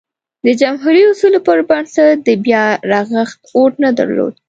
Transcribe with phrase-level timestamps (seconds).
[0.45, 4.33] د جمهوري اصولو پربنسټ د بیا رغښت هوډ نه درلود.